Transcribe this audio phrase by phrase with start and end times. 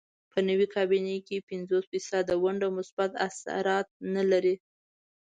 [0.31, 4.55] په نوې کابینې کې پنځوس فیصده ونډه مثبت اثرات نه لري.